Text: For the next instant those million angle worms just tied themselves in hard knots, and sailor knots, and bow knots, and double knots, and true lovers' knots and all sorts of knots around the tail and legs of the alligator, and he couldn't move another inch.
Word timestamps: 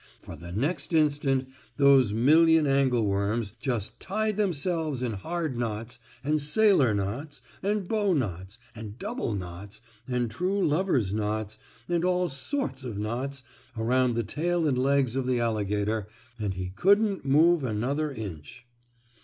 For 0.19 0.35
the 0.35 0.51
next 0.51 0.93
instant 0.95 1.47
those 1.77 2.11
million 2.11 2.65
angle 2.65 3.05
worms 3.05 3.51
just 3.59 3.99
tied 3.99 4.35
themselves 4.35 5.03
in 5.03 5.13
hard 5.13 5.59
knots, 5.59 5.99
and 6.23 6.41
sailor 6.41 6.95
knots, 6.95 7.43
and 7.61 7.87
bow 7.87 8.13
knots, 8.13 8.57
and 8.75 8.97
double 8.97 9.35
knots, 9.35 9.79
and 10.07 10.31
true 10.31 10.67
lovers' 10.67 11.13
knots 11.13 11.59
and 11.87 12.03
all 12.03 12.29
sorts 12.29 12.83
of 12.83 12.97
knots 12.97 13.43
around 13.77 14.15
the 14.15 14.23
tail 14.23 14.67
and 14.67 14.75
legs 14.79 15.15
of 15.15 15.27
the 15.27 15.39
alligator, 15.39 16.07
and 16.39 16.55
he 16.55 16.69
couldn't 16.69 17.23
move 17.23 17.63
another 17.63 18.11
inch. 18.11 18.65